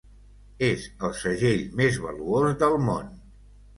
És 0.67 0.85
el 1.09 1.13
segell 1.19 1.61
més 1.81 2.01
valuós 2.07 2.59
del 2.65 2.79
món. 2.89 3.17